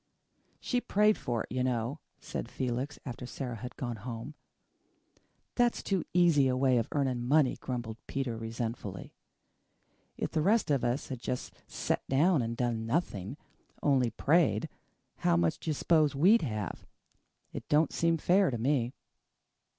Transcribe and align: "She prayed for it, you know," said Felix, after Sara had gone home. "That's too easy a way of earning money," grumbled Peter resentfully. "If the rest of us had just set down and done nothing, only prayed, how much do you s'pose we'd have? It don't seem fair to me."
"She 0.59 0.81
prayed 0.81 1.15
for 1.15 1.43
it, 1.43 1.51
you 1.51 1.63
know," 1.63 1.99
said 2.19 2.49
Felix, 2.49 2.97
after 3.05 3.27
Sara 3.27 3.57
had 3.57 3.75
gone 3.75 3.97
home. 3.97 4.33
"That's 5.53 5.83
too 5.83 6.05
easy 6.11 6.47
a 6.47 6.57
way 6.57 6.79
of 6.79 6.87
earning 6.91 7.23
money," 7.23 7.55
grumbled 7.57 7.97
Peter 8.07 8.35
resentfully. 8.35 9.13
"If 10.17 10.31
the 10.31 10.41
rest 10.41 10.71
of 10.71 10.83
us 10.83 11.09
had 11.09 11.19
just 11.19 11.53
set 11.67 12.01
down 12.07 12.41
and 12.41 12.57
done 12.57 12.87
nothing, 12.87 13.37
only 13.83 14.09
prayed, 14.09 14.69
how 15.17 15.37
much 15.37 15.59
do 15.59 15.69
you 15.69 15.73
s'pose 15.75 16.15
we'd 16.15 16.41
have? 16.41 16.87
It 17.53 17.69
don't 17.69 17.93
seem 17.93 18.17
fair 18.17 18.49
to 18.49 18.57
me." 18.57 18.95